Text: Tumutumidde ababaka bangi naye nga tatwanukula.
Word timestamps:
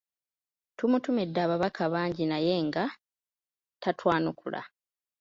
Tumutumidde 0.77 1.39
ababaka 1.45 1.83
bangi 1.93 2.23
naye 2.31 2.55
nga 2.67 2.83
tatwanukula. 3.81 4.61